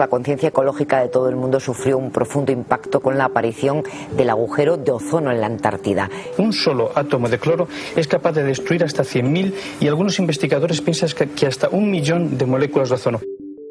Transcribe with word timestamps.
La 0.00 0.08
conciencia 0.08 0.48
ecológica 0.48 1.02
de 1.02 1.10
todo 1.10 1.28
el 1.28 1.36
mundo 1.36 1.60
sufrió 1.60 1.98
un 1.98 2.10
profundo 2.10 2.52
impacto 2.52 3.00
con 3.00 3.18
la 3.18 3.26
aparición 3.26 3.82
del 4.16 4.30
agujero 4.30 4.78
de 4.78 4.92
ozono 4.92 5.30
en 5.30 5.42
la 5.42 5.46
Antártida. 5.46 6.08
Un 6.38 6.54
solo 6.54 6.90
átomo 6.94 7.28
de 7.28 7.38
cloro 7.38 7.68
es 7.94 8.08
capaz 8.08 8.32
de 8.32 8.42
destruir 8.42 8.82
hasta 8.82 9.02
100.000 9.02 9.52
y 9.78 9.88
algunos 9.88 10.18
investigadores 10.18 10.80
piensan 10.80 11.10
que 11.36 11.46
hasta 11.46 11.68
un 11.68 11.90
millón 11.90 12.38
de 12.38 12.46
moléculas 12.46 12.88
de 12.88 12.94
ozono. 12.94 13.20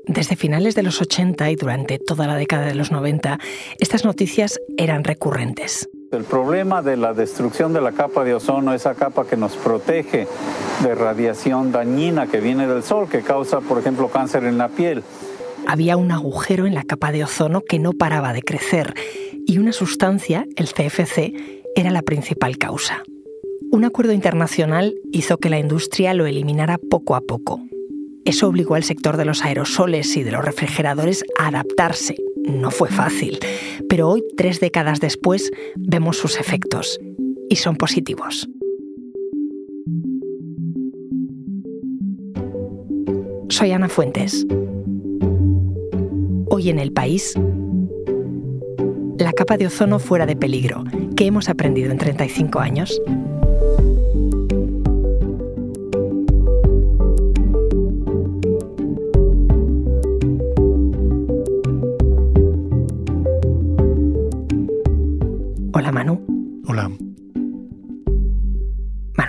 Desde 0.05 0.35
finales 0.35 0.75
de 0.75 0.83
los 0.83 1.01
80 1.01 1.49
y 1.49 1.55
durante 1.55 1.97
toda 1.97 2.27
la 2.27 2.35
década 2.35 2.67
de 2.67 2.75
los 2.75 2.91
90, 2.91 3.39
estas 3.79 4.05
noticias 4.05 4.59
eran 4.77 5.03
recurrentes. 5.03 5.89
El 6.11 6.25
problema 6.25 6.83
de 6.83 6.95
la 6.95 7.15
destrucción 7.15 7.73
de 7.73 7.81
la 7.81 7.93
capa 7.93 8.23
de 8.23 8.35
ozono, 8.35 8.75
esa 8.75 8.93
capa 8.93 9.25
que 9.25 9.35
nos 9.35 9.55
protege 9.55 10.27
de 10.83 10.93
radiación 10.93 11.71
dañina 11.71 12.27
que 12.27 12.39
viene 12.39 12.67
del 12.67 12.83
sol, 12.83 13.09
que 13.09 13.21
causa, 13.21 13.61
por 13.61 13.79
ejemplo, 13.79 14.09
cáncer 14.09 14.43
en 14.43 14.59
la 14.59 14.67
piel. 14.67 15.03
Había 15.67 15.97
un 15.97 16.11
agujero 16.11 16.65
en 16.65 16.75
la 16.75 16.83
capa 16.83 17.11
de 17.11 17.23
ozono 17.23 17.61
que 17.61 17.79
no 17.79 17.93
paraba 17.93 18.33
de 18.33 18.41
crecer 18.41 18.93
y 19.45 19.57
una 19.57 19.71
sustancia, 19.71 20.45
el 20.55 20.67
CFC, 20.67 21.33
era 21.75 21.91
la 21.91 22.01
principal 22.01 22.57
causa. 22.57 23.03
Un 23.71 23.85
acuerdo 23.85 24.13
internacional 24.13 24.95
hizo 25.11 25.37
que 25.37 25.49
la 25.49 25.59
industria 25.59 26.13
lo 26.13 26.25
eliminara 26.25 26.77
poco 26.77 27.15
a 27.15 27.21
poco. 27.21 27.61
Eso 28.25 28.47
obligó 28.47 28.75
al 28.75 28.83
sector 28.83 29.17
de 29.17 29.25
los 29.25 29.43
aerosoles 29.43 30.15
y 30.17 30.23
de 30.23 30.31
los 30.31 30.43
refrigeradores 30.43 31.23
a 31.37 31.47
adaptarse 31.47 32.15
no 32.49 32.71
fue 32.71 32.89
fácil, 32.89 33.39
pero 33.87 34.09
hoy, 34.09 34.23
tres 34.35 34.59
décadas 34.59 34.99
después, 34.99 35.51
vemos 35.75 36.17
sus 36.17 36.39
efectos 36.39 36.99
y 37.49 37.57
son 37.57 37.75
positivos. 37.75 38.49
Soy 43.49 43.71
Ana 43.71 43.89
Fuentes. 43.89 44.45
Hoy 46.59 46.67
en 46.67 46.79
el 46.79 46.91
país, 46.91 47.35
la 49.17 49.31
capa 49.31 49.55
de 49.55 49.67
ozono 49.67 49.97
fuera 49.97 50.25
de 50.25 50.35
peligro. 50.35 50.83
¿Qué 51.15 51.25
hemos 51.25 51.47
aprendido 51.47 51.89
en 51.89 51.97
35 51.97 52.59
años? 52.59 53.01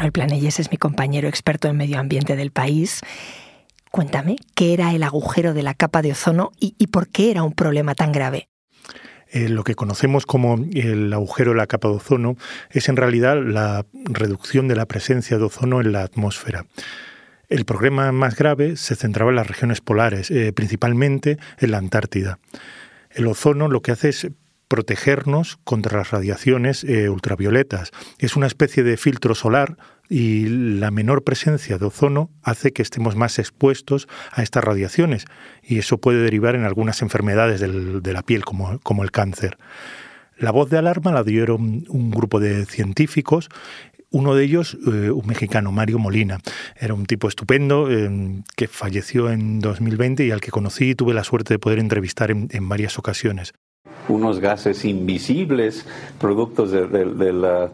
Manuel 0.00 0.12
Planelles 0.12 0.58
es 0.58 0.70
mi 0.70 0.78
compañero 0.78 1.28
experto 1.28 1.68
en 1.68 1.76
medio 1.76 1.98
ambiente 1.98 2.34
del 2.34 2.50
país. 2.50 3.02
Cuéntame, 3.90 4.36
¿qué 4.54 4.72
era 4.72 4.94
el 4.94 5.02
agujero 5.02 5.52
de 5.52 5.64
la 5.64 5.74
capa 5.74 6.00
de 6.00 6.12
ozono 6.12 6.52
y, 6.60 6.86
por 6.88 7.08
qué 7.08 7.32
era 7.32 7.42
un 7.42 7.52
problema 7.52 7.96
tan 7.96 8.12
grave? 8.12 8.48
Eh, 9.32 9.48
lo 9.48 9.64
que 9.64 9.74
conocemos 9.74 10.26
como 10.26 10.58
el 10.72 11.12
agujero 11.12 11.50
de 11.50 11.56
la 11.56 11.66
capa 11.66 11.88
de 11.88 11.94
ozono 11.94 12.36
es 12.70 12.88
en 12.88 12.96
realidad 12.96 13.36
la 13.44 13.84
reducción 13.92 14.68
de 14.68 14.76
la 14.76 14.86
presencia 14.86 15.38
de 15.38 15.44
ozono 15.44 15.80
en 15.80 15.90
la 15.90 16.02
atmósfera. 16.02 16.66
El 17.48 17.64
problema 17.64 18.12
más 18.12 18.36
grave 18.36 18.76
se 18.76 18.94
centraba 18.94 19.30
en 19.30 19.36
las 19.36 19.48
regiones 19.48 19.80
polares, 19.80 20.30
eh, 20.30 20.52
principalmente 20.52 21.38
en 21.58 21.72
la 21.72 21.78
Antártida. 21.78 22.38
El 23.10 23.26
ozono 23.26 23.66
lo 23.68 23.82
que 23.82 23.90
hace 23.90 24.10
es 24.10 24.30
protegernos 24.68 25.58
contra 25.64 25.98
las 25.98 26.12
radiaciones 26.12 26.84
eh, 26.84 27.08
ultravioletas. 27.08 27.90
Es 28.20 28.36
una 28.36 28.46
especie 28.46 28.84
de 28.84 28.96
filtro 28.96 29.34
solar 29.34 29.76
y 30.10 30.46
la 30.48 30.90
menor 30.90 31.22
presencia 31.22 31.78
de 31.78 31.86
ozono 31.86 32.30
hace 32.42 32.72
que 32.72 32.82
estemos 32.82 33.14
más 33.14 33.38
expuestos 33.38 34.08
a 34.32 34.42
estas 34.42 34.64
radiaciones 34.64 35.24
y 35.62 35.78
eso 35.78 35.98
puede 35.98 36.20
derivar 36.20 36.56
en 36.56 36.64
algunas 36.64 37.00
enfermedades 37.00 37.60
de 37.60 38.12
la 38.12 38.22
piel 38.22 38.44
como, 38.44 39.02
el 39.02 39.10
cáncer. 39.12 39.56
La 40.36 40.50
voz 40.50 40.68
de 40.68 40.78
alarma 40.78 41.12
la 41.12 41.22
dieron 41.22 41.84
un 41.88 42.10
grupo 42.10 42.40
de 42.40 42.66
científicos 42.66 43.48
uno 44.12 44.34
de 44.34 44.42
ellos, 44.42 44.76
eh, 44.92 45.12
un 45.12 45.24
mexicano, 45.24 45.70
Mario 45.70 46.00
Molina. 46.00 46.40
Era 46.74 46.94
un 46.94 47.06
tipo 47.06 47.28
estupendo 47.28 47.88
eh, 47.88 48.42
que 48.56 48.66
falleció 48.66 49.30
en 49.30 49.60
2020 49.60 50.26
y 50.26 50.32
al 50.32 50.40
que 50.40 50.50
conocí 50.50 50.90
y 50.90 50.94
tuve 50.96 51.14
la 51.14 51.22
suerte 51.22 51.54
de 51.54 51.60
poder 51.60 51.78
entrevistar 51.78 52.32
en 52.32 52.68
varias 52.68 52.98
ocasiones 52.98 53.52
unos 54.10 54.40
gases 54.40 54.84
invisibles, 54.84 55.86
productos 56.18 56.72
de, 56.72 57.32
las 57.32 57.70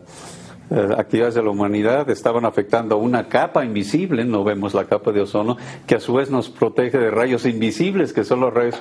eh, 0.70 0.88
actividades 0.96 1.34
de 1.34 1.42
la 1.42 1.50
humanidad, 1.50 2.08
estaban 2.10 2.44
afectando 2.44 2.96
una 2.98 3.28
capa 3.28 3.64
invisible, 3.64 4.24
no 4.24 4.44
vemos 4.44 4.74
la 4.74 4.84
capa 4.84 5.12
de 5.12 5.20
ozono, 5.20 5.56
que 5.86 5.96
a 5.96 6.00
su 6.00 6.14
vez 6.14 6.30
nos 6.30 6.48
protege 6.50 6.98
de 6.98 7.10
rayos 7.10 7.46
invisibles, 7.46 8.12
que 8.12 8.24
son 8.24 8.40
los 8.40 8.52
rayos 8.52 8.80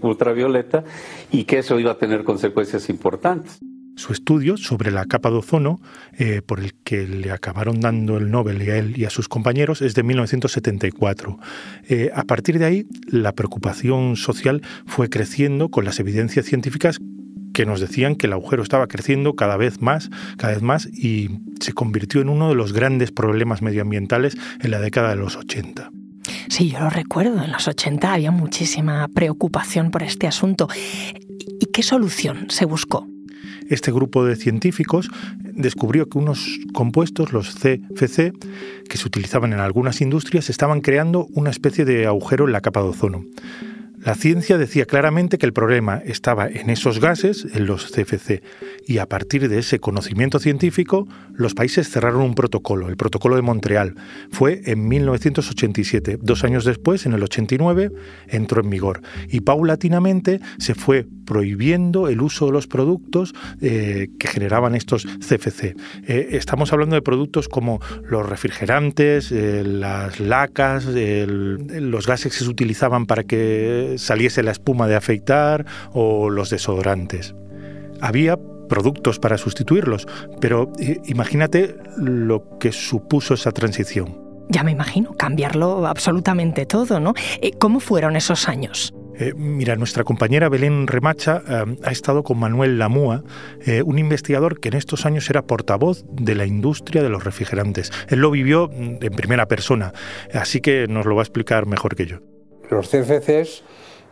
ultravioleta, 0.00 0.84
y 1.32 1.44
que 1.44 1.58
eso 1.58 1.78
iba 1.78 1.92
a 1.92 1.98
tener 1.98 2.24
consecuencias 2.24 2.88
importantes. 2.88 3.58
Su 3.96 4.12
estudio 4.12 4.56
sobre 4.56 4.90
la 4.90 5.06
capa 5.06 5.30
de 5.30 5.36
ozono, 5.36 5.80
eh, 6.18 6.42
por 6.44 6.58
el 6.58 6.74
que 6.74 7.06
le 7.06 7.30
acabaron 7.30 7.80
dando 7.80 8.16
el 8.16 8.28
Nobel 8.28 8.60
a 8.62 8.76
él 8.76 8.98
y 8.98 9.04
a 9.04 9.10
sus 9.10 9.28
compañeros, 9.28 9.82
es 9.82 9.94
de 9.94 10.02
1974. 10.02 11.38
Eh, 11.88 12.10
a 12.12 12.24
partir 12.24 12.58
de 12.58 12.64
ahí, 12.64 12.86
la 13.06 13.32
preocupación 13.32 14.16
social 14.16 14.62
fue 14.84 15.08
creciendo 15.08 15.68
con 15.68 15.84
las 15.84 16.00
evidencias 16.00 16.44
científicas 16.44 16.98
que 17.54 17.64
nos 17.64 17.80
decían 17.80 18.16
que 18.16 18.26
el 18.26 18.34
agujero 18.34 18.62
estaba 18.62 18.86
creciendo 18.88 19.34
cada 19.34 19.56
vez 19.56 19.80
más, 19.80 20.10
cada 20.36 20.52
vez 20.52 20.62
más, 20.62 20.86
y 20.86 21.30
se 21.60 21.72
convirtió 21.72 22.20
en 22.20 22.28
uno 22.28 22.50
de 22.50 22.54
los 22.54 22.74
grandes 22.74 23.12
problemas 23.12 23.62
medioambientales 23.62 24.36
en 24.60 24.70
la 24.70 24.80
década 24.80 25.10
de 25.10 25.16
los 25.16 25.36
80. 25.36 25.90
Sí, 26.48 26.70
yo 26.70 26.80
lo 26.80 26.90
recuerdo, 26.90 27.42
en 27.42 27.52
los 27.52 27.68
80 27.68 28.12
había 28.12 28.30
muchísima 28.30 29.08
preocupación 29.08 29.90
por 29.90 30.02
este 30.02 30.26
asunto. 30.26 30.68
¿Y 31.60 31.66
qué 31.66 31.82
solución 31.82 32.46
se 32.50 32.64
buscó? 32.64 33.06
Este 33.68 33.92
grupo 33.92 34.24
de 34.24 34.36
científicos 34.36 35.08
descubrió 35.42 36.08
que 36.08 36.18
unos 36.18 36.58
compuestos, 36.72 37.32
los 37.32 37.54
CFC, 37.54 38.32
que 38.88 38.98
se 38.98 39.06
utilizaban 39.06 39.52
en 39.52 39.60
algunas 39.60 40.00
industrias, 40.00 40.50
estaban 40.50 40.80
creando 40.80 41.28
una 41.34 41.50
especie 41.50 41.84
de 41.84 42.06
agujero 42.06 42.46
en 42.46 42.52
la 42.52 42.60
capa 42.60 42.82
de 42.82 42.88
ozono. 42.88 43.24
La 43.96 44.14
ciencia 44.14 44.58
decía 44.58 44.86
claramente 44.86 45.38
que 45.38 45.46
el 45.46 45.52
problema 45.52 46.02
estaba 46.04 46.48
en 46.48 46.68
esos 46.68 47.00
gases, 47.00 47.46
en 47.54 47.66
los 47.66 47.92
CFC, 47.92 48.42
y 48.86 48.98
a 48.98 49.06
partir 49.06 49.48
de 49.48 49.58
ese 49.58 49.78
conocimiento 49.78 50.38
científico, 50.40 51.06
los 51.34 51.54
países 51.54 51.90
cerraron 51.90 52.22
un 52.22 52.34
protocolo, 52.34 52.88
el 52.88 52.96
Protocolo 52.96 53.36
de 53.36 53.42
Montreal. 53.42 53.94
Fue 54.30 54.62
en 54.66 54.88
1987. 54.88 56.18
Dos 56.20 56.44
años 56.44 56.64
después, 56.64 57.06
en 57.06 57.12
el 57.12 57.22
89, 57.22 57.90
entró 58.28 58.62
en 58.62 58.70
vigor. 58.70 59.02
Y 59.28 59.40
paulatinamente 59.40 60.40
se 60.58 60.74
fue 60.74 61.06
prohibiendo 61.24 62.08
el 62.08 62.20
uso 62.20 62.46
de 62.46 62.52
los 62.52 62.66
productos 62.66 63.34
eh, 63.60 64.08
que 64.18 64.28
generaban 64.28 64.74
estos 64.74 65.06
CFC. 65.06 65.74
Eh, 66.06 66.28
estamos 66.32 66.72
hablando 66.72 66.94
de 66.94 67.02
productos 67.02 67.48
como 67.48 67.80
los 68.08 68.28
refrigerantes, 68.28 69.32
eh, 69.32 69.62
las 69.64 70.20
lacas, 70.20 70.86
los 70.86 72.06
gases 72.06 72.32
que 72.32 72.44
se 72.44 72.50
utilizaban 72.50 73.06
para 73.06 73.24
que 73.24 73.94
saliese 73.98 74.42
la 74.42 74.52
espuma 74.52 74.86
de 74.86 74.96
afeitar 74.96 75.66
o 75.92 76.30
los 76.30 76.50
desodorantes. 76.50 77.34
Había 78.00 78.38
productos 78.68 79.18
para 79.18 79.38
sustituirlos, 79.38 80.06
pero 80.40 80.72
eh, 80.78 81.00
imagínate 81.06 81.76
lo 81.96 82.58
que 82.58 82.72
supuso 82.72 83.34
esa 83.34 83.52
transición. 83.52 84.22
Ya 84.48 84.62
me 84.62 84.72
imagino, 84.72 85.14
cambiarlo 85.14 85.86
absolutamente 85.86 86.66
todo, 86.66 87.00
¿no? 87.00 87.14
Eh, 87.40 87.52
¿Cómo 87.58 87.80
fueron 87.80 88.16
esos 88.16 88.48
años? 88.48 88.92
Eh, 89.16 89.32
mira, 89.36 89.76
nuestra 89.76 90.04
compañera 90.04 90.48
Belén 90.48 90.86
Remacha 90.86 91.40
ha 91.84 91.90
estado 91.90 92.24
con 92.24 92.38
Manuel 92.38 92.78
Lamúa, 92.78 93.22
un 93.84 93.98
investigador 93.98 94.58
que 94.58 94.70
en 94.70 94.74
estos 94.74 95.06
años 95.06 95.30
era 95.30 95.42
portavoz 95.42 96.04
de 96.10 96.34
la 96.34 96.46
industria 96.46 97.00
de 97.02 97.08
los 97.10 97.22
refrigerantes. 97.22 97.92
Él 98.08 98.18
lo 98.18 98.32
vivió 98.32 98.68
mm, 98.68 98.96
en 99.00 99.12
primera 99.14 99.46
persona, 99.46 99.92
así 100.32 100.60
que 100.60 100.88
nos 100.88 101.06
lo 101.06 101.14
va 101.14 101.22
a 101.22 101.24
explicar 101.24 101.66
mejor 101.66 101.94
que 101.94 102.06
yo. 102.06 102.18
Los 102.70 102.88
CFCs 102.88 103.62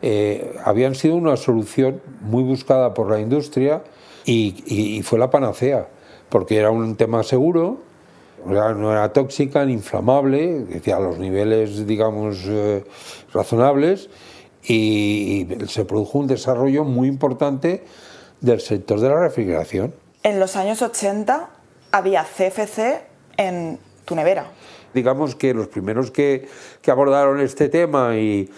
eh, 0.05 0.53
habían 0.65 0.97
sido 0.97 1.15
una 1.15 1.37
solución 1.37 2.03
muy 2.21 2.43
buscada 2.43 2.93
por 2.93 3.09
la 3.09 3.21
industria 3.21 3.84
y, 4.24 5.03
fue 5.03 5.19
la 5.19 5.30
panacea, 5.30 5.89
porque 6.28 6.57
era 6.57 6.71
un 6.71 6.97
tema 6.97 7.22
seguro, 7.22 7.78
no 8.45 8.92
era 8.92 9.13
tóxica 9.13 9.65
ni 9.65 9.72
inflamable, 9.72 10.60
decía, 10.65 10.97
a 10.97 11.01
los 11.01 11.19
niveles, 11.19 11.86
digamos, 11.86 12.45
eh, 12.47 12.84
razonables, 13.33 14.09
y, 14.63 15.47
se 15.69 15.84
produjo 15.84 16.19
un 16.19 16.27
desarrollo 16.27 16.84
muy 16.84 17.09
importante 17.09 17.84
del 18.41 18.60
sector 18.60 19.01
de 19.01 19.09
la 19.09 19.21
refrigeración. 19.21 19.95
En 20.22 20.39
los 20.39 20.57
años 20.57 20.83
80 20.83 21.51
había 21.91 22.24
CFC 22.24 23.03
en 23.36 23.78
tu 24.04 24.15
nevera. 24.15 24.47
Digamos 24.95 25.34
que 25.34 25.54
los 25.54 25.69
primeros 25.69 26.10
que, 26.10 26.48
que 26.80 26.91
abordaron 26.91 27.41
este 27.41 27.69
tema 27.69 28.16
y, 28.16 28.51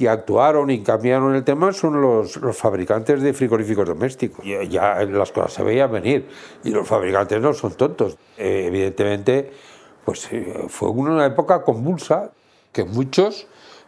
y 0.00 0.06
actuaron 0.06 0.70
y 0.70 0.82
cambiaron 0.82 1.34
el 1.34 1.44
tema 1.44 1.72
son 1.74 2.00
los, 2.00 2.36
los 2.36 2.56
fabricantes 2.56 3.20
de 3.20 3.34
frigoríficos 3.34 3.86
domésticos. 3.86 4.42
Ya 4.70 5.04
las 5.04 5.30
cosas 5.30 5.52
se 5.52 5.62
veían 5.62 5.92
venir 5.92 6.26
y 6.64 6.70
los 6.70 6.88
fabricantes 6.88 7.38
no 7.40 7.52
son 7.52 7.74
tontos. 7.74 8.16
Eh, 8.38 8.64
evidentemente, 8.66 9.52
pues 10.02 10.32
eh, 10.32 10.64
fue 10.68 10.88
una 10.88 11.26
época 11.26 11.62
convulsa 11.62 12.30
que 12.72 12.84
muchos 12.84 13.46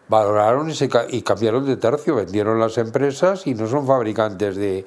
valoraron 0.09 0.69
y, 0.69 0.75
se, 0.75 0.91
y 1.09 1.23
cambiaron 1.23 1.65
de 1.65 1.79
tercio, 1.79 2.17
vendieron 2.17 2.61
las 2.61 2.77
empresas 2.77 3.47
y 3.47 3.55
no 3.55 3.67
son 3.67 3.87
fabricantes 3.87 4.57
de, 4.57 4.85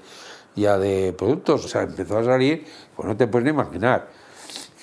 ya 0.55 0.77
de 0.77 1.11
productos. 1.17 1.65
O 1.65 1.67
sea, 1.67 1.81
empezó 1.81 2.19
a 2.19 2.23
salir, 2.23 2.67
pues 2.95 3.07
no 3.07 3.17
te 3.17 3.25
puedes 3.25 3.45
ni 3.45 3.49
imaginar, 3.49 4.09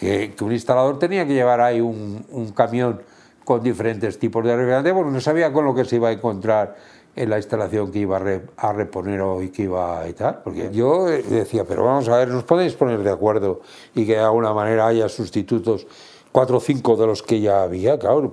que, 0.01 0.35
un 0.41 0.51
instalador 0.51 0.99
tenía 0.99 1.25
que 1.25 1.35
llevar 1.35 1.61
ahí 1.61 1.81
un, 1.81 2.27
un 2.31 2.51
camión 2.51 3.01
con 3.45 3.63
diferentes 3.63 4.19
tipos 4.19 4.45
de 4.45 4.55
refrigerante 4.55 4.93
porque 4.95 5.11
no 5.11 5.21
sabía 5.21 5.53
con 5.53 5.65
lo 5.65 5.75
que 5.75 5.85
se 5.85 5.97
iba 5.97 6.09
a 6.09 6.13
encontrar 6.13 6.77
en 7.15 7.29
la 7.29 7.37
instalación 7.37 7.93
que 7.93 8.01
iba 8.01 8.17
a, 8.57 8.73
reponer 8.73 9.21
o 9.21 9.39
que 9.53 9.63
iba 9.63 10.09
y 10.09 10.13
tal. 10.15 10.41
Porque 10.43 10.71
yo 10.73 11.07
decía, 11.07 11.65
pero 11.65 11.85
vamos 11.85 12.09
a 12.09 12.17
ver, 12.17 12.29
¿nos 12.29 12.45
podéis 12.45 12.75
poner 12.75 13.03
de 13.03 13.11
acuerdo 13.11 13.61
y 13.95 14.07
que 14.07 14.13
de 14.13 14.21
alguna 14.21 14.55
manera 14.55 14.87
haya 14.87 15.09
sustitutos, 15.09 15.87
cuatro 16.31 16.57
o 16.57 16.61
cinco 16.61 16.97
de 16.97 17.07
los 17.07 17.23
que 17.23 17.41
ya 17.41 17.63
había, 17.63 17.99
claro, 17.99 18.33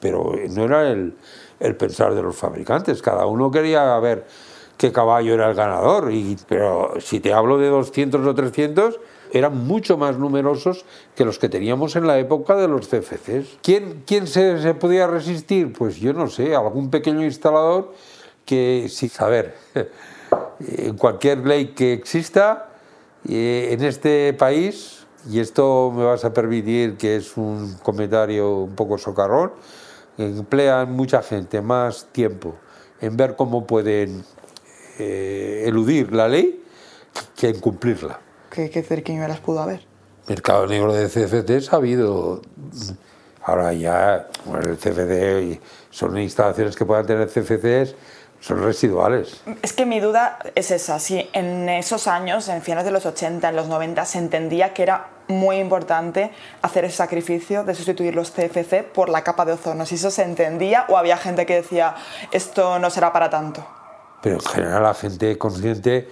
pero, 0.00 0.32
no 0.50 0.64
era 0.64 0.90
el, 0.90 1.14
el, 1.60 1.76
pensar 1.76 2.14
de 2.14 2.22
los 2.22 2.36
fabricantes, 2.36 3.02
cada 3.02 3.26
uno 3.26 3.50
quería 3.50 3.98
ver 4.00 4.26
qué 4.76 4.92
caballo 4.92 5.34
era 5.34 5.48
el 5.48 5.54
ganador, 5.54 6.12
y, 6.12 6.36
pero 6.48 6.94
si 7.00 7.20
te 7.20 7.32
hablo 7.32 7.58
de 7.58 7.68
200 7.68 8.26
o 8.26 8.34
300 8.34 9.00
eran 9.34 9.66
mucho 9.66 9.98
más 9.98 10.16
numerosos 10.16 10.84
que 11.16 11.24
los 11.24 11.40
que 11.40 11.48
teníamos 11.48 11.96
en 11.96 12.06
la 12.06 12.18
época 12.18 12.54
de 12.54 12.68
los 12.68 12.88
CFCs. 12.88 13.58
¿Quién, 13.62 14.04
quién 14.06 14.28
se, 14.28 14.74
podía 14.74 15.08
resistir? 15.08 15.72
Pues 15.72 15.96
yo 15.96 16.12
no 16.12 16.28
sé, 16.28 16.54
algún 16.54 16.88
pequeño 16.88 17.24
instalador 17.24 17.92
que, 18.46 18.86
sin 18.88 19.10
saber, 19.10 19.56
en 20.60 20.96
cualquier 20.96 21.38
ley 21.38 21.74
que 21.74 21.92
exista 21.92 22.68
eh, 23.28 23.70
en 23.72 23.82
este 23.82 24.32
país, 24.34 25.04
y 25.28 25.40
esto 25.40 25.92
me 25.92 26.04
vas 26.04 26.24
a 26.24 26.32
permitir 26.32 26.96
que 26.96 27.16
es 27.16 27.36
un 27.36 27.74
comentario 27.82 28.58
un 28.60 28.76
poco 28.76 28.98
socarrón, 28.98 29.52
emplean 30.16 30.92
mucha 30.92 31.22
gente 31.22 31.60
más 31.60 32.06
tiempo 32.12 32.54
en 33.00 33.16
ver 33.16 33.34
cómo 33.34 33.66
pueden 33.66 34.24
eh, 35.00 35.64
eludir 35.66 36.12
la 36.12 36.28
ley 36.28 36.62
que 37.34 37.48
en 37.48 37.58
cumplirla. 37.58 38.20
¿Qué, 38.54 38.70
qué 38.70 38.82
cerquiñuelas 38.82 39.40
pudo 39.40 39.60
haber? 39.60 39.84
Mercado 40.28 40.66
negro 40.66 40.92
de 40.92 41.08
CFDs 41.08 41.72
ha 41.72 41.76
habido. 41.76 42.40
Ahora 43.42 43.72
ya, 43.72 44.28
bueno, 44.44 44.70
el 44.70 44.78
CFD 44.78 45.60
son 45.90 46.16
instalaciones 46.18 46.76
que 46.76 46.84
puedan 46.84 47.04
tener 47.06 47.28
CFDs 47.28 47.94
son 48.44 48.62
residuales. 48.62 49.40
Es 49.62 49.72
que 49.72 49.86
mi 49.86 50.00
duda 50.00 50.38
es 50.54 50.70
esa, 50.70 50.98
si 50.98 51.30
en 51.32 51.66
esos 51.70 52.06
años, 52.06 52.46
en 52.48 52.60
finales 52.60 52.84
de 52.84 52.90
los 52.90 53.06
80, 53.06 53.48
en 53.48 53.56
los 53.56 53.68
90, 53.68 54.04
se 54.04 54.18
entendía 54.18 54.74
que 54.74 54.82
era 54.82 55.08
muy 55.28 55.56
importante 55.56 56.30
hacer 56.60 56.84
ese 56.84 56.98
sacrificio 56.98 57.64
de 57.64 57.74
sustituir 57.74 58.14
los 58.14 58.32
CFC 58.32 58.84
por 58.84 59.08
la 59.08 59.24
capa 59.24 59.46
de 59.46 59.52
ozono, 59.52 59.86
si 59.86 59.94
eso 59.94 60.10
se 60.10 60.24
entendía 60.24 60.84
o 60.88 60.98
había 60.98 61.16
gente 61.16 61.46
que 61.46 61.54
decía 61.54 61.94
esto 62.32 62.78
no 62.78 62.90
será 62.90 63.14
para 63.14 63.30
tanto. 63.30 63.66
Pero 64.20 64.34
en 64.34 64.42
general 64.42 64.82
la 64.82 64.94
gente 64.94 65.38
consciente 65.38 66.10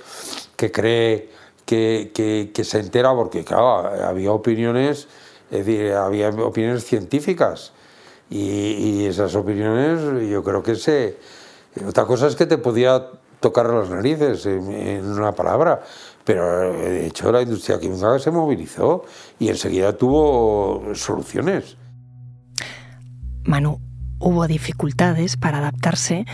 que 0.56 0.73
cree 0.73 1.29
que, 1.64 2.11
que, 2.55 2.64
se 2.64 2.81
entera, 2.81 3.14
porque 3.14 3.44
claro, 3.44 3.88
había 4.05 4.32
opiniones, 4.32 5.09
es 5.50 5.67
decir, 5.67 5.93
había 5.93 6.31
opiniones 6.31 6.85
científicas 6.85 7.73
y, 8.31 8.41
y 8.41 9.06
esas 9.06 9.35
opiniones 9.35 10.29
yo 10.29 10.43
creo 10.43 10.62
que 10.62 10.75
se 10.75 11.17
otra 11.87 12.05
cosa 12.05 12.26
es 12.26 12.37
que 12.37 12.47
te 12.47 12.59
podía 12.59 13.06
tocar 13.41 13.67
las 13.70 13.88
narices 13.88 14.47
en, 14.47 15.05
una 15.06 15.32
palabra, 15.32 15.82
pero 16.25 16.73
de 16.73 17.06
hecho 17.06 17.32
la 17.32 17.43
industria 17.43 17.81
química 17.81 18.19
se 18.19 18.31
movilizó 18.31 19.05
y 19.38 19.49
enseguida 19.49 19.97
tuvo 19.97 20.94
soluciones. 20.94 21.76
Manu, 23.44 23.81
hubo 24.20 24.47
dificultades 24.47 25.37
para 25.37 25.59
adaptarse, 25.59 26.26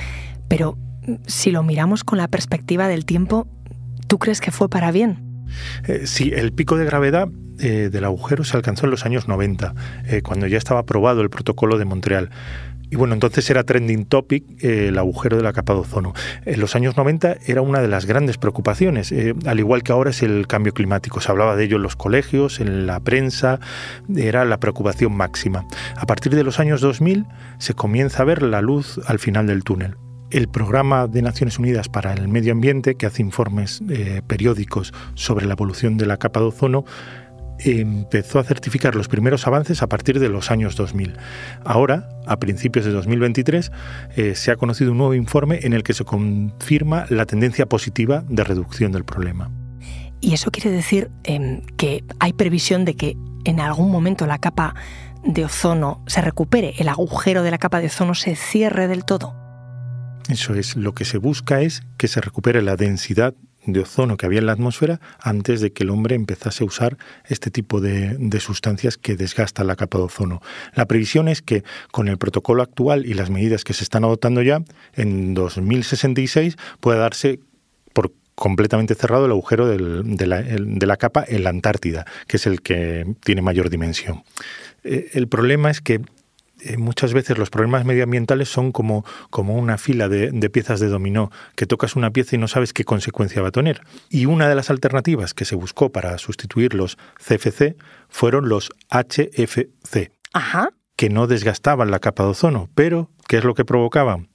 pero 0.49 0.77
si 1.27 1.51
lo 1.51 1.63
miramos 1.63 2.05
con 2.05 2.19
la 2.19 2.29
perspectiva 2.29 2.89
del 2.89 3.07
tiempo, 3.07 3.47
¿tú 4.09 4.19
crees 4.19 4.41
que 4.41 4.51
fue 4.51 4.69
para 4.69 4.91
bien? 4.91 5.47
Eh, 5.87 6.07
sí, 6.07 6.33
el 6.35 6.53
pico 6.53 6.77
de 6.77 6.85
gravedad 6.85 7.29
eh, 7.61 7.89
del 7.91 8.05
agujero 8.05 8.45
se 8.45 8.57
alcanzó 8.57 8.87
en 8.87 8.93
los 8.93 9.05
años 9.05 9.27
90, 9.27 9.75
eh, 10.07 10.23
cuando 10.23 10.47
ya 10.47 10.59
estaba 10.59 10.81
aprobado 10.81 11.23
el 11.23 11.31
protocolo 11.31 11.77
de 11.77 11.85
Montreal. 11.85 12.31
Y 12.91 12.97
bueno, 12.97 13.15
entonces 13.15 13.51
era 13.51 13.65
trending 13.65 14.07
topic 14.07 14.45
eh, 14.63 14.89
el 14.89 14.99
agujero 14.99 15.37
de 15.37 15.43
la 15.43 15.53
capa 15.53 15.75
de 15.75 15.81
ozono. 15.81 16.15
En 16.47 16.61
los 16.61 16.77
años 16.77 16.97
90 16.97 17.37
era 17.47 17.61
una 17.61 17.81
de 17.81 17.89
las 17.89 18.07
grandes 18.07 18.39
preocupaciones, 18.39 19.13
al 19.45 19.59
igual 19.59 19.83
que 19.83 19.93
ahora 19.93 20.11
es 20.11 20.23
el 20.23 20.47
cambio 20.47 20.73
climático. 20.73 21.21
Se 21.21 21.31
hablaba 21.31 21.57
de 21.57 21.65
ello 21.65 21.77
en 21.77 21.83
los 21.83 21.97
colegios, 21.97 22.61
en 22.61 22.87
la 22.87 23.01
prensa, 23.01 23.59
era 24.17 24.45
la 24.45 24.59
preocupación 24.59 25.13
máxima. 25.13 25.67
A 25.97 26.07
partir 26.07 26.35
de 26.35 26.45
los 26.45 26.61
años 26.61 26.81
2000 26.81 27.27
se 27.59 27.75
comienza 27.75 28.23
a 28.23 28.27
ver 28.27 28.43
la 28.43 28.63
luz 28.63 29.01
al 29.07 29.19
final 29.19 29.49
del 29.49 29.65
túnel. 29.65 29.97
El 30.31 30.49
Programa 30.49 31.07
de 31.07 31.23
Naciones 31.23 31.59
Unidas 31.59 31.89
para 31.89 32.13
el 32.13 32.29
Medio 32.29 32.53
Ambiente, 32.53 32.97
que 32.97 33.07
hace 33.07 33.23
informes 33.23 33.81
eh, 33.89 34.23
periódicos 34.27 34.93
sobre 35.15 35.47
la 35.47 35.55
evolución 35.55 35.97
de 35.97 36.07
la 36.07 36.19
capa 36.19 36.41
de 36.41 36.47
ozono, 36.47 36.85
empezó 37.59 38.39
a 38.39 38.45
certificar 38.45 38.95
los 38.95 39.09
primeros 39.09 39.47
avances 39.47 39.83
a 39.83 39.89
partir 39.89 40.21
de 40.21 40.29
los 40.29 40.51
años 40.51 40.77
2000. 40.77 41.17
Ahora, 41.65 42.09
a 42.27 42.39
principios 42.39 42.85
de 42.85 42.93
2023, 42.93 43.73
eh, 44.17 44.35
se 44.35 44.51
ha 44.51 44.57
conocido 44.57 44.93
un 44.93 44.99
nuevo 44.99 45.15
informe 45.15 45.61
en 45.63 45.73
el 45.73 45.83
que 45.83 45.95
se 45.95 46.05
confirma 46.05 47.07
la 47.09 47.27
tendencia 47.27 47.67
positiva 47.67 48.25
de 48.29 48.45
reducción 48.45 48.93
del 48.93 49.05
problema. 49.05 49.51
¿Y 50.21 50.35
eso 50.35 50.51
quiere 50.51 50.71
decir 50.71 51.11
em, 51.25 51.63
que 51.77 52.05
hay 52.19 52.33
previsión 52.33 52.85
de 52.85 52.95
que 52.95 53.17
en 53.45 53.61
algún 53.61 53.91
momento 53.91 54.27
la 54.27 54.39
capa 54.39 54.75
de 55.25 55.45
ozono 55.45 56.03
se 56.07 56.21
recupere, 56.21 56.75
el 56.79 56.89
agujero 56.89 57.43
de 57.43 57.51
la 57.51 57.59
capa 57.59 57.81
de 57.81 57.87
ozono 57.87 58.15
se 58.15 58.37
cierre 58.37 58.89
del 58.89 59.05
todo? 59.05 59.48
Eso 60.29 60.55
es, 60.55 60.77
lo 60.77 60.95
que 60.95 61.05
se 61.05 61.19
busca 61.19 61.63
es 61.63 61.83
que 61.97 62.09
se 62.09 62.21
recupere 62.21 62.63
la 62.63 62.77
densidad 62.77 63.35
de 63.65 63.81
ozono 63.81 64.17
que 64.17 64.27
había 64.27 64.39
en 64.39 64.47
la 64.47 64.53
atmósfera 64.53 65.01
antes 65.21 65.61
de 65.61 65.73
que 65.73 65.85
el 65.85 65.91
hombre 65.91 66.15
empezase 66.15 66.65
a 66.65 66.67
usar 66.67 66.97
este 67.27 67.51
tipo 67.51 67.81
de, 67.81 68.17
sustancias 68.41 68.97
que 68.97 69.17
desgastan 69.17 69.67
la 69.67 69.77
capa 69.77 69.99
de 69.99 70.05
ozono. 70.05 70.41
La 70.75 70.87
previsión 70.87 71.29
es 71.29 71.43
que 71.43 71.65
con 71.91 72.09
el 72.09 72.19
protocolo 72.19 72.63
actual 72.63 73.05
y 73.07 73.15
las 73.15 73.31
medidas 73.31 73.65
que 73.65 73.75
se 73.75 73.85
están 73.85 74.05
adoptando 74.05 74.43
ya, 74.43 74.63
en 74.95 75.35
2066 75.35 76.57
pueda 76.81 76.99
darse 76.99 77.41
por 77.93 78.13
completamente 78.35 78.95
cerrado 78.95 79.27
el 79.27 79.33
agujero 79.33 79.67
de, 79.67 79.79
la, 80.27 80.43
de, 80.43 80.87
la, 80.87 80.97
capa 80.97 81.25
en 81.27 81.43
la 81.43 81.51
Antártida, 81.51 82.07
que 82.27 82.37
es 82.37 82.47
el 82.47 82.63
que 82.63 83.15
tiene 83.25 83.43
mayor 83.43 83.69
dimensión. 83.69 84.23
Eh, 84.85 85.11
el 85.15 85.27
problema 85.27 85.71
es 85.71 85.81
que 85.81 86.01
eh, 86.61 86.77
muchas 86.77 87.13
veces 87.13 87.39
los 87.39 87.51
problemas 87.51 87.85
medioambientales 87.85 88.49
son 88.49 88.73
como, 88.73 89.05
como 89.31 89.55
una 89.55 89.79
fila 89.79 90.09
de, 90.09 90.51
piezas 90.51 90.81
de 90.81 90.89
dominó, 90.89 91.31
que 91.55 91.67
tocas 91.67 91.97
una 91.97 92.11
pieza 92.11 92.37
y 92.37 92.39
no 92.39 92.49
sabes 92.49 92.73
qué 92.73 92.85
consecuencia 92.85 93.43
va 93.43 93.49
a 93.49 93.53
tener. 93.53 93.83
Y 94.09 94.27
una 94.27 94.49
de 94.49 94.55
las 94.55 94.71
alternativas 94.71 95.35
que 95.35 95.45
se 95.45 95.55
buscó 95.55 95.93
para 95.93 96.19
sustituir 96.19 96.75
los 96.75 96.99
CFC 97.17 97.77
fueron 98.09 98.49
los 98.49 98.71
HFC, 98.91 100.13
que 100.97 101.11
no 101.11 101.27
desgastaban 101.27 101.91
la 101.91 102.01
capa 102.01 102.25
de 102.25 102.31
ozono, 102.31 102.69
pero 102.75 103.11
¿qué 103.29 103.39
es 103.39 103.45
lo 103.45 103.55
que 103.55 103.65
provocaban? 103.65 104.29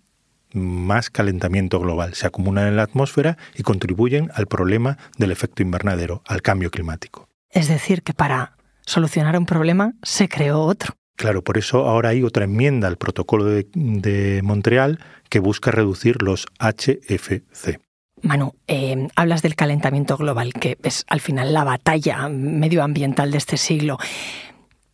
Más 0.54 1.10
calentamiento 1.10 1.80
global. 1.80 2.14
Se 2.14 2.28
acumulan 2.28 2.68
en 2.68 2.76
la 2.78 2.84
atmósfera 2.84 3.38
y 3.56 3.64
contribuyen 3.64 4.30
al 4.36 4.48
problema 4.48 4.98
del 5.18 5.32
efecto 5.32 5.64
invernadero, 5.64 6.22
al 6.28 6.42
cambio 6.42 6.70
climático. 6.70 7.28
Es 7.50 7.68
decir, 7.68 8.04
que 8.04 8.14
para 8.14 8.56
solucionar 8.86 9.38
un 9.38 9.46
problema 9.46 9.94
se 10.04 10.30
creó 10.30 10.62
otro. 10.62 10.96
Claro, 11.16 11.44
por 11.44 11.58
eso 11.58 11.86
ahora 11.88 12.10
hay 12.10 12.24
otra 12.24 12.46
enmienda 12.46 12.88
al 12.88 12.98
protocolo 12.98 13.46
de, 13.46 14.42
Montreal 14.44 15.00
que 15.30 15.40
busca 15.40 15.72
reducir 15.72 16.22
los 16.22 16.48
HFC. 16.60 17.80
Manu, 18.22 18.56
eh, 18.68 19.08
hablas 19.16 19.42
del 19.42 19.56
calentamiento 19.56 20.18
global, 20.18 20.54
que 20.54 20.78
es 20.82 21.06
al 21.08 21.20
final 21.20 21.54
la 21.54 21.64
batalla 21.64 22.30
medioambiental 22.30 23.32
de 23.32 23.38
este 23.38 23.58
siglo. 23.58 23.98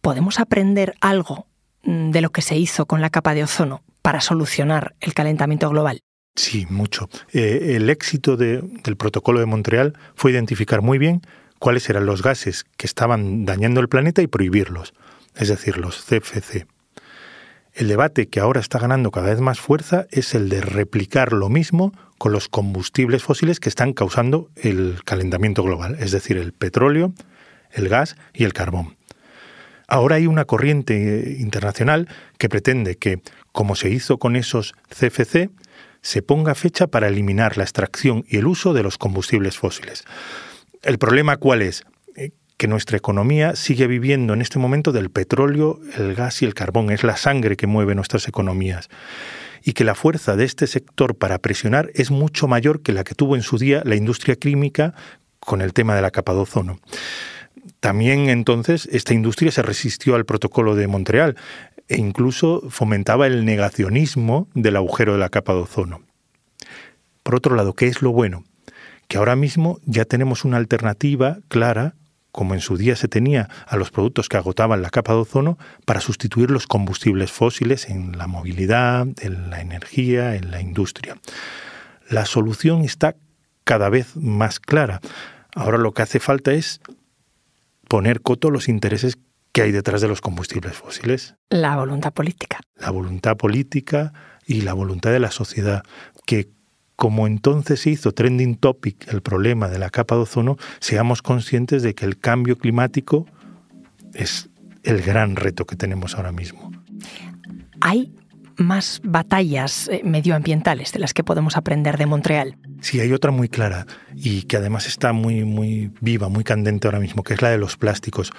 ¿Podemos 0.02 0.40
aprender 0.40 0.96
algo 1.00 1.46
mm, 1.84 2.12
de 2.12 2.22
lo 2.22 2.32
que 2.32 2.42
se 2.42 2.58
hizo 2.58 2.86
con 2.86 3.02
la 3.02 3.10
capa 3.10 3.34
de 3.34 3.44
ozono 3.44 3.84
para 4.02 4.20
solucionar 4.20 4.96
el 5.00 5.14
calentamiento 5.14 5.70
global? 5.70 6.00
Sí, 6.36 6.66
mucho. 6.70 7.10
Eh, 7.34 7.76
el 7.76 7.90
éxito 7.90 8.36
del 8.36 8.98
protocolo 8.98 9.40
de 9.40 9.46
Montreal 9.46 9.98
fue 10.16 10.32
identificar 10.32 10.82
muy 10.82 10.98
bien 10.98 11.22
cuáles 11.60 11.90
eran 11.90 12.06
los 12.06 12.24
gases 12.24 12.66
que 12.78 12.88
estaban 12.88 13.46
dañando 13.46 13.82
el 13.82 13.90
planeta 13.90 14.22
y 14.22 14.28
prohibirlos 14.28 14.94
es 15.36 15.48
decir, 15.48 15.77
los 15.77 16.03
CFC. 16.05 16.65
El 17.74 17.88
debate 17.88 18.27
que 18.27 18.39
ahora 18.39 18.59
está 18.59 18.79
ganando 18.79 19.12
cada 19.12 19.29
vez 19.29 19.39
más 19.39 19.59
fuerza 19.59 20.05
es 20.12 20.36
el 20.36 20.50
de 20.50 20.62
replicar 20.62 21.33
lo 21.33 21.50
mismo 21.50 21.93
con 22.17 22.31
los 22.31 22.50
combustibles 22.50 23.24
fósiles 23.24 23.59
que 23.59 23.69
están 23.69 23.93
causando 23.93 24.50
el 24.55 25.00
calentamiento 25.05 25.63
global, 25.63 25.95
es 26.00 26.12
decir, 26.12 26.38
el 26.38 26.51
petróleo, 26.51 27.13
el 27.71 27.88
gas 27.88 28.17
y 28.33 28.43
el 28.43 28.53
carbón. 28.53 28.98
Ahora 29.88 30.17
hay 30.17 30.27
una 30.27 30.45
corriente 30.45 31.38
internacional 31.39 32.07
que 32.38 32.50
pretende 32.50 32.98
que, 32.98 33.21
como 33.51 33.75
se 33.75 33.89
hizo 33.89 34.19
con 34.19 34.36
esos 34.36 34.75
CFC, 34.89 35.50
se 36.01 36.21
ponga 36.21 36.55
fecha 36.55 36.88
para 36.88 37.07
eliminar 37.07 37.57
la 37.57 37.63
extracción 37.63 38.24
y 38.27 38.38
el 38.38 38.48
uso 38.48 38.74
de 38.74 38.83
los 38.83 38.98
combustibles 38.98 39.57
fósiles. 39.57 40.03
¿El 40.81 40.98
problema 40.98 41.38
cuál 41.38 41.62
es? 41.62 41.83
Que 42.60 42.68
nuestra 42.68 42.98
economía 42.98 43.56
sigue 43.56 43.88
viviendo 43.88 44.34
en 44.34 44.42
este 44.42 44.60
momento 44.60 44.92
del 44.92 45.10
petróleo, 45.10 45.80
el 45.98 46.13
gas 46.13 46.42
y 46.42 46.46
el 46.46 46.54
carbón. 46.54 46.92
Es 46.92 47.06
la 47.06 47.16
sangre 47.16 47.56
que 47.56 47.68
mueve 47.68 47.96
nuestras 47.96 48.28
economías. 48.28 48.89
y 49.62 49.74
que 49.74 49.84
la 49.84 49.94
fuerza 49.94 50.38
de 50.38 50.46
este 50.46 50.68
sector 50.68 51.16
para 51.16 51.38
presionar 51.39 51.92
es 51.94 52.12
mucho 52.12 52.48
mayor 52.48 52.82
que 52.82 52.94
la 52.94 53.04
que 53.04 53.13
tuvo 53.13 53.36
en 53.36 53.42
su 53.42 53.58
día 53.58 53.82
la 53.84 53.98
industria 53.98 54.38
química 54.38 54.94
con 55.42 55.60
el 55.60 55.74
tema 55.74 55.96
de 55.96 56.01
la 56.01 56.12
capa 56.12 56.34
de 56.34 56.39
ozono. 56.39 56.80
También 57.82 58.30
entonces 58.30 58.88
esta 58.89 59.13
industria 59.13 59.51
se 59.51 59.62
resistió 59.62 60.16
al 60.16 60.25
protocolo 60.25 60.75
de 60.75 60.88
Montreal 60.88 61.36
e 61.89 61.98
incluso 61.98 62.70
fomentaba 62.70 63.28
el 63.28 63.44
negacionismo 63.44 64.48
del 64.54 64.78
agujero 64.78 65.12
de 65.12 65.20
la 65.20 65.30
capa 65.30 65.54
de 65.54 65.60
ozono. 65.60 66.04
Por 67.24 67.36
otro 67.36 67.54
lado, 67.56 67.74
¿qué 67.74 67.88
es 67.88 68.01
lo 68.01 68.13
bueno? 68.13 68.46
Que 69.10 69.18
ahora 69.18 69.36
mismo 69.36 69.80
ya 69.86 70.06
tenemos 70.06 70.46
una 70.46 70.56
alternativa 70.56 71.39
clara, 71.50 71.96
como 72.31 72.53
en 72.53 72.62
su 72.62 72.77
día 72.77 72.95
se 72.95 73.07
tenía 73.07 73.50
a 73.67 73.75
los 73.75 73.91
productos 73.91 74.29
que 74.29 74.38
agotaban 74.38 74.81
la 74.81 74.89
capa 74.89 75.13
de 75.13 75.19
ozono, 75.19 75.57
para 75.86 76.01
sustituir 76.01 76.51
los 76.51 76.67
combustibles 76.67 77.31
fósiles 77.31 77.89
en 77.89 78.17
la 78.17 78.27
movilidad, 78.27 79.07
en 79.21 79.50
la 79.50 79.62
energía, 79.62 80.36
en 80.36 80.51
la 80.51 80.62
industria. 80.62 81.17
La 82.09 82.25
solución 82.25 82.81
está 82.81 83.15
cada 83.63 83.89
vez 83.89 84.15
más 84.15 84.59
clara. 84.59 85.00
Ahora 85.55 85.77
lo 85.77 85.93
que 85.93 86.01
hace 86.01 86.19
falta 86.19 86.51
es 86.53 86.81
poner 87.88 88.21
coto 88.21 88.48
a 88.48 88.51
los 88.51 88.69
intereses 88.69 89.17
que 89.51 89.63
hay 89.63 89.71
detrás 89.71 90.01
de 90.01 90.07
los 90.07 90.21
combustibles 90.21 90.75
fósiles. 90.75 91.36
La 91.50 91.75
voluntad 91.75 92.13
política. 92.13 92.59
La 92.75 92.91
voluntad 92.91 93.38
política 93.38 94.13
y 94.45 94.62
la 94.62 94.74
voluntad 94.74 95.12
de 95.12 95.19
la 95.19 95.31
sociedad, 95.31 95.83
que 96.25 96.50
como 97.00 97.27
entonces 97.27 97.88
hizo 97.88 98.12
trending 98.12 98.58
topic 98.58 99.08
el 99.08 99.22
problema 99.22 99.70
de 99.70 99.79
la 99.79 99.89
capa 99.89 100.15
de 100.15 100.24
ozono, 100.24 100.58
seamos 100.82 101.22
conscientes 101.22 101.82
de 101.82 101.96
que 101.96 102.03
el 102.03 102.20
cambio 102.20 102.58
climático 102.58 103.25
es 104.13 104.50
el 104.84 105.01
gran 105.01 105.38
reto 105.38 105.65
que 105.65 105.77
tenemos 105.77 106.15
ahora 106.15 106.34
mismo. 106.34 106.74
Más 108.60 109.01
batallas 109.04 109.88
eh, 109.88 110.01
medioambientales 110.04 110.92
de 110.92 111.00
las 111.00 111.13
que 111.13 111.24
podemos 111.24 111.58
aprender 111.58 111.98
de 111.98 112.06
Montreal. 112.06 112.58
Sí, 112.82 113.00
hay 113.00 113.12
otra 113.13 113.32
muy 113.32 113.50
clara 113.50 113.86
y 114.16 114.44
que 114.44 114.58
además 114.58 114.88
está 114.88 115.13
muy, 115.13 115.44
muy 115.44 115.92
viva, 116.01 116.30
muy 116.30 116.44
candente 116.44 116.88
ahora 116.88 117.00
mismo, 117.00 117.24
que 117.24 117.34
es 117.34 117.42
la 117.42 117.50
de 117.50 117.58
los 117.58 117.78
plásticos. 117.78 118.32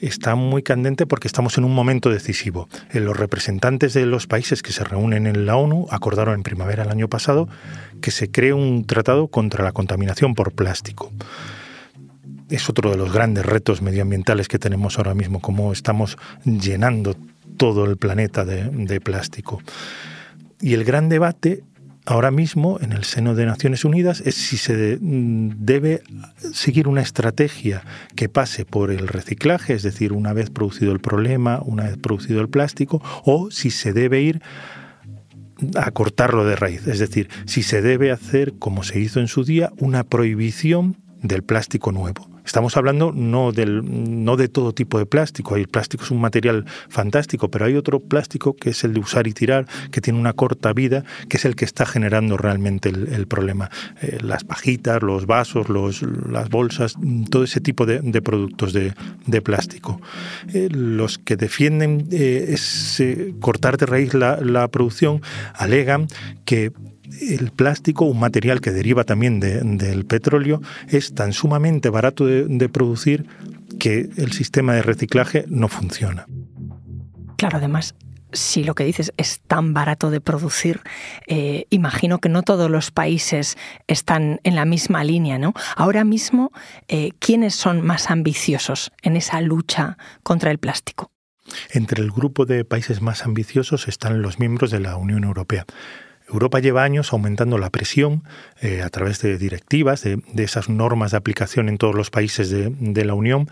Está 0.00 0.34
muy 0.34 0.62
candente 0.62 1.06
porque 1.06 1.28
estamos 1.28 1.58
en 1.58 1.64
un 1.64 1.74
momento 1.74 2.10
decisivo. 2.10 2.68
Eh, 2.92 3.00
los 3.00 3.16
representantes 3.16 3.94
de 3.94 4.06
los 4.06 4.26
países 4.26 4.62
que 4.62 4.72
se 4.72 4.84
reúnen 4.84 5.26
en 5.26 5.46
la 5.46 5.56
ONU 5.56 5.86
acordaron 5.90 6.34
en 6.34 6.42
primavera 6.42 6.84
del 6.84 6.92
año 6.92 7.08
pasado 7.08 7.48
que 8.00 8.10
se 8.10 8.30
cree 8.30 8.52
un 8.52 8.84
tratado 8.84 9.28
contra 9.28 9.64
la 9.64 9.72
contaminación 9.72 10.34
por 10.34 10.52
plástico 10.52 11.12
es 12.48 12.68
otro 12.68 12.90
de 12.90 12.96
los 12.96 13.12
grandes 13.12 13.46
retos 13.46 13.80
medioambientales 13.80 14.46
que 14.46 14.58
tenemos 14.58 14.98
ahora 14.98 15.14
mismo, 15.14 15.40
cómo 15.40 15.72
estamos 15.72 16.18
llenando 16.44 17.16
todo 17.56 17.84
el 17.84 17.96
planeta 17.96 18.44
de, 18.44 19.00
plástico. 19.00 19.60
Y 20.60 20.74
el 20.74 20.84
gran 20.84 21.08
debate 21.08 21.64
ahora 22.04 22.30
mismo 22.30 22.78
en 22.80 22.92
el 22.92 23.04
seno 23.04 23.34
de 23.34 23.46
Naciones 23.46 23.84
Unidas 23.84 24.22
es 24.24 24.34
si 24.34 24.56
se 24.56 24.98
mm, 25.00 25.64
debe 25.64 26.02
seguir 26.52 26.88
una 26.88 27.00
estrategia 27.00 27.84
que 28.16 28.28
pase 28.28 28.64
por 28.64 28.90
el 28.90 29.08
reciclaje, 29.08 29.74
es 29.74 29.82
decir, 29.82 30.12
una 30.12 30.32
vez 30.32 30.50
producido 30.50 30.92
el 30.92 31.00
problema, 31.00 31.60
una 31.64 31.84
vez 31.84 31.96
producido 31.96 32.40
el 32.40 32.48
plástico, 32.48 33.02
o 33.24 33.50
si 33.50 33.70
se 33.70 33.92
debe 33.92 34.20
ir 34.22 34.42
a 35.76 35.90
cortarlo 35.92 36.44
de 36.44 36.56
raíz, 36.56 36.86
es 36.88 36.98
decir, 36.98 37.28
si 37.46 37.62
se 37.62 37.82
debe 37.82 38.10
hacer, 38.10 38.54
como 38.58 38.82
se 38.82 38.98
hizo 38.98 39.20
en 39.20 39.28
su 39.28 39.44
día, 39.44 39.70
una 39.78 40.02
prohibición 40.02 40.96
del 41.22 41.42
plástico 41.42 41.92
nuevo. 41.92 42.28
Estamos 42.44 42.76
hablando 42.76 43.12
no, 43.12 43.52
del, 43.52 43.82
no 44.24 44.36
de 44.36 44.48
todo 44.48 44.72
tipo 44.74 44.98
de 44.98 45.06
plástico. 45.06 45.54
El 45.54 45.68
plástico 45.68 46.04
es 46.04 46.10
un 46.10 46.20
material 46.20 46.64
fantástico, 46.88 47.48
pero 47.48 47.66
hay 47.66 47.76
otro 47.76 48.00
plástico 48.00 48.54
que 48.56 48.70
es 48.70 48.82
el 48.82 48.94
de 48.94 49.00
usar 49.00 49.26
y 49.28 49.32
tirar, 49.32 49.66
que 49.90 50.00
tiene 50.00 50.18
una 50.18 50.32
corta 50.32 50.72
vida, 50.72 51.04
que 51.28 51.36
es 51.36 51.44
el 51.44 51.54
que 51.54 51.64
está 51.64 51.86
generando 51.86 52.36
realmente 52.36 52.88
el, 52.88 53.26
problema. 53.28 53.70
Eh, 54.00 54.18
las 54.22 54.42
pajitas, 54.42 55.02
los 55.02 55.26
vasos, 55.26 55.68
los, 55.68 56.02
las 56.02 56.48
bolsas, 56.48 56.96
todo 57.30 57.44
ese 57.44 57.60
tipo 57.60 57.86
de, 57.86 58.00
productos 58.22 58.72
de, 58.72 58.92
plástico. 59.42 60.00
Eh, 60.52 60.68
los 60.70 61.18
que 61.18 61.36
defienden 61.36 62.08
eh, 62.10 62.46
ese 62.48 63.34
cortar 63.40 63.76
de 63.76 63.86
raíz 63.86 64.14
la, 64.14 64.38
la 64.40 64.68
producción 64.68 65.22
alegan 65.54 66.06
que 66.44 66.72
el 67.20 67.50
plástico, 67.50 68.04
un 68.04 68.20
material 68.20 68.60
que 68.60 68.70
deriva 68.70 69.04
también 69.04 69.40
del 69.40 70.04
petróleo, 70.06 70.60
es 70.88 71.14
tan 71.14 71.32
sumamente 71.32 71.90
barato 71.90 72.26
de, 72.26 72.68
producir 72.68 73.26
que 73.78 74.08
el 74.16 74.32
sistema 74.32 74.74
de 74.74 74.82
reciclaje 74.82 75.44
no 75.48 75.68
funciona. 75.68 76.26
Claro, 77.36 77.58
además, 77.58 77.94
si 78.32 78.64
lo 78.64 78.74
que 78.74 78.84
dices 78.84 79.12
es 79.16 79.40
tan 79.40 79.74
barato 79.74 80.10
de 80.10 80.20
producir, 80.20 80.80
eh, 81.26 81.66
imagino 81.70 82.18
que 82.18 82.28
no 82.28 82.42
todos 82.42 82.70
los 82.70 82.90
países 82.90 83.56
están 83.88 84.40
en 84.44 84.54
la 84.54 84.64
misma 84.64 85.04
línea, 85.04 85.38
¿no? 85.38 85.52
Ahora 85.76 86.04
mismo, 86.04 86.52
eh, 86.88 87.10
¿quiénes 87.18 87.54
son 87.54 87.84
más 87.84 88.10
ambiciosos 88.10 88.92
en 89.02 89.16
esa 89.16 89.40
lucha 89.40 89.98
contra 90.22 90.50
el 90.50 90.58
plástico? 90.58 91.10
Entre 91.70 92.02
el 92.02 92.10
grupo 92.10 92.46
de 92.46 92.64
países 92.64 93.02
más 93.02 93.24
ambiciosos 93.24 93.88
están 93.88 94.22
los 94.22 94.38
miembros 94.38 94.70
de 94.70 94.80
la 94.80 94.96
Unión 94.96 95.24
Europea. 95.24 95.66
Europa 96.28 96.60
lleva 96.60 96.84
años 96.84 97.12
aumentando 97.12 97.58
la 97.58 97.70
presión 97.70 98.24
eh, 98.60 98.82
a 98.82 98.90
través 98.90 99.20
de 99.20 99.38
directivas, 99.38 100.02
de, 100.02 100.20
esas 100.36 100.68
normas 100.68 101.12
de 101.12 101.16
aplicación 101.16 101.68
en 101.68 101.78
todos 101.78 101.94
los 101.94 102.10
países 102.10 102.50
de, 102.50 103.04
la 103.04 103.14
Unión, 103.14 103.48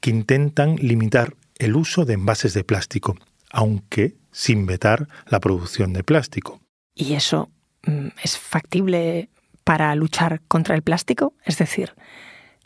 que 0.00 0.10
intentan 0.10 0.76
limitar 0.76 1.34
el 1.58 1.76
uso 1.76 2.04
de 2.04 2.14
envases 2.14 2.54
de 2.54 2.64
plástico, 2.64 3.16
aunque 3.50 4.16
sin 4.32 4.66
vetar 4.66 5.08
la 5.26 5.40
producción 5.40 5.92
de 5.92 6.02
plástico. 6.02 6.60
¿Y 6.94 7.14
eso 7.14 7.50
mm, 7.86 8.08
es 8.22 8.38
factible 8.38 9.30
para 9.62 9.94
luchar 9.94 10.40
contra 10.48 10.74
el 10.74 10.82
plástico? 10.82 11.34
Es 11.44 11.58
decir, 11.58 11.94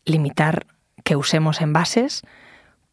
limitar 0.05 0.67
que 1.05 1.17
usemos 1.17 1.61
envases, 1.61 2.23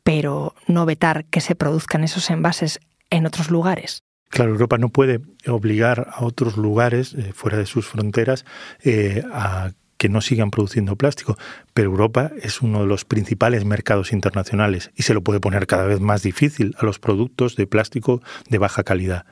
pero 0.04 0.54
no 0.68 0.86
vetar 0.86 1.26
que 1.26 1.42
se 1.42 1.56
produzcan 1.56 2.04
esos 2.04 2.30
envases 2.30 2.80
en 3.10 3.26
otros 3.26 3.50
lugares. 3.50 4.05
Claro, 4.30 4.52
Europa 4.52 4.78
no 4.78 4.90
puede 4.90 5.22
obligar 5.48 6.10
a 6.12 6.26
otros 6.26 6.58
lugares 6.58 7.14
eh, 7.14 7.32
fuera 7.34 7.58
de 7.58 7.66
sus 7.66 7.88
fronteras 7.88 8.46
eh, 8.84 9.24
a 9.32 9.72
que 9.98 10.10
no 10.10 10.22
sigan 10.22 10.52
produciendo 10.52 10.96
plástico, 10.96 11.38
pero 11.74 11.90
Europa 11.90 12.32
es 12.42 12.62
uno 12.62 12.82
de 12.82 12.86
los 12.86 13.06
principales 13.06 13.64
mercados 13.64 14.12
internacionales 14.12 14.92
y 14.96 15.04
se 15.04 15.14
lo 15.14 15.22
puede 15.22 15.40
poner 15.40 15.68
cada 15.68 15.86
vez 15.86 16.02
más 16.02 16.22
difícil 16.22 16.76
a 16.80 16.86
los 16.86 17.00
productos 17.00 17.56
de 17.56 17.66
plástico 17.66 18.22
de 18.50 18.58
baja 18.58 18.84
calidad. 18.84 19.26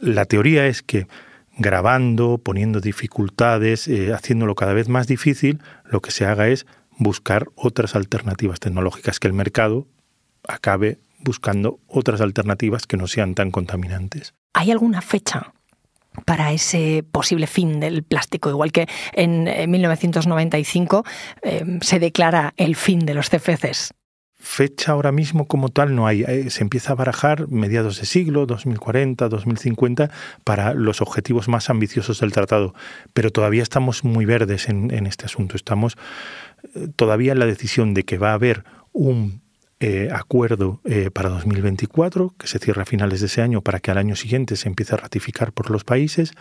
La 0.00 0.24
teoría 0.24 0.66
es 0.66 0.82
que 0.82 1.08
grabando, 1.58 2.38
poniendo 2.38 2.80
dificultades, 2.80 3.88
eh, 3.88 4.12
haciéndolo 4.12 4.54
cada 4.54 4.74
vez 4.74 4.88
más 4.88 5.06
difícil, 5.06 5.60
lo 5.84 6.00
que 6.00 6.10
se 6.10 6.26
haga 6.26 6.48
es 6.48 6.66
buscar 6.98 7.48
otras 7.54 7.96
alternativas 7.96 8.60
tecnológicas, 8.60 9.18
que 9.18 9.26
el 9.26 9.34
mercado 9.34 9.88
acabe 10.46 10.98
buscando 11.18 11.80
otras 11.86 12.20
alternativas 12.20 12.86
que 12.86 12.96
no 12.96 13.06
sean 13.06 13.34
tan 13.34 13.50
contaminantes. 13.50 14.34
¿Hay 14.52 14.70
alguna 14.70 15.02
fecha 15.02 15.52
para 16.24 16.52
ese 16.52 17.04
posible 17.10 17.46
fin 17.46 17.80
del 17.80 18.02
plástico, 18.02 18.50
igual 18.50 18.72
que 18.72 18.88
en 19.12 19.70
1995 19.70 21.04
eh, 21.42 21.78
se 21.82 21.98
declara 21.98 22.54
el 22.56 22.76
fin 22.76 23.00
de 23.00 23.14
los 23.14 23.28
CFCs. 23.28 23.92
Fecha 24.38 24.92
ahora 24.92 25.12
mismo 25.12 25.46
como 25.46 25.70
tal 25.70 25.96
no 25.96 26.06
hay. 26.06 26.22
Eh, 26.22 26.50
se 26.50 26.62
empieza 26.62 26.92
a 26.92 26.94
barajar 26.94 27.48
mediados 27.48 27.98
de 27.98 28.06
siglo, 28.06 28.46
2040, 28.46 29.28
2050, 29.28 30.10
para 30.44 30.72
los 30.72 31.00
objetivos 31.00 31.48
más 31.48 31.68
ambiciosos 31.68 32.20
del 32.20 32.32
tratado. 32.32 32.72
Pero 33.12 33.30
todavía 33.30 33.62
estamos 33.62 34.04
muy 34.04 34.24
verdes 34.24 34.68
en, 34.68 34.92
en 34.92 35.06
este 35.06 35.24
asunto. 35.24 35.56
Estamos 35.56 35.96
eh, 36.74 36.88
todavía 36.94 37.32
en 37.32 37.40
la 37.40 37.46
decisión 37.46 37.92
de 37.92 38.04
que 38.04 38.18
va 38.18 38.30
a 38.30 38.34
haber 38.34 38.64
un 38.92 39.45
eh, 39.78 40.08
acuerdo 40.10 40.80
eh, 40.84 41.10
para 41.10 41.28
2024, 41.28 42.34
que 42.38 42.46
se 42.46 42.58
cierra 42.58 42.82
a 42.82 42.86
finales 42.86 43.20
de 43.20 43.26
ese 43.26 43.42
año 43.42 43.60
para 43.60 43.78
que 43.78 43.90
al 43.90 43.98
año 43.98 44.16
siguiente 44.16 44.56
se 44.56 44.68
empiece 44.68 44.94
a 44.94 44.98
ratificar 44.98 45.52
por 45.52 45.70
los 45.70 45.84
países 45.84 46.32